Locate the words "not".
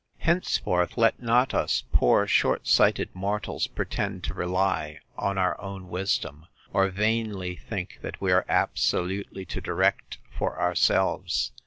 1.21-1.53